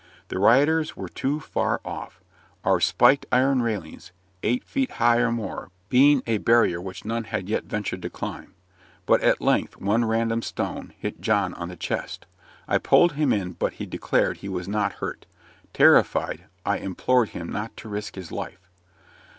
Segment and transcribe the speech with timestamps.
[0.29, 2.19] The rioters were too far off
[2.63, 7.47] our spiked iron railings, eight feet high or more, being a barrier which none had
[7.47, 8.55] yet ventured to climb.
[9.05, 12.25] But at length one random stone hit John on the chest.
[12.67, 15.27] I pulled him in, but he declared he was not hurt.
[15.71, 18.71] Terrified, I implored him not to risk his life.